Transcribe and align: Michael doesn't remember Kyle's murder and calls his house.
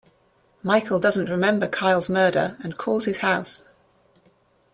Michael 0.63 0.97
doesn't 0.99 1.29
remember 1.29 1.67
Kyle's 1.67 2.09
murder 2.09 2.57
and 2.63 2.75
calls 2.75 3.05
his 3.05 3.19
house. 3.19 3.67